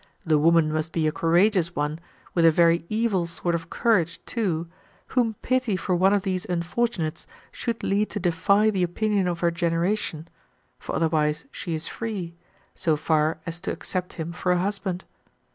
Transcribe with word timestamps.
The 0.25 0.39
woman 0.39 0.73
must 0.73 0.93
be 0.93 1.05
a 1.05 1.11
courageous 1.11 1.75
one, 1.75 1.99
with 2.33 2.43
a 2.43 2.49
very 2.49 2.85
evil 2.89 3.27
sort 3.27 3.53
of 3.53 3.69
courage, 3.69 4.19
too, 4.25 4.67
whom 5.09 5.35
pity 5.43 5.77
for 5.77 5.95
one 5.95 6.11
of 6.11 6.23
these 6.23 6.43
unfortunates 6.45 7.27
should 7.51 7.83
lead 7.83 8.09
to 8.09 8.19
defy 8.19 8.71
the 8.71 8.81
opinion 8.81 9.27
of 9.27 9.41
her 9.41 9.51
generation 9.51 10.27
for 10.79 10.95
otherwise 10.95 11.45
she 11.51 11.75
is 11.75 11.85
free 11.85 12.33
so 12.73 12.95
far 12.97 13.41
as 13.45 13.59
to 13.59 13.71
accept 13.71 14.13
him 14.13 14.33
for 14.33 14.51
a 14.51 14.57
husband. 14.57 15.03